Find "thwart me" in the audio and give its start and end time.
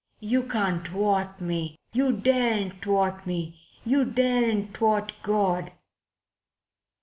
0.87-1.75, 2.81-3.59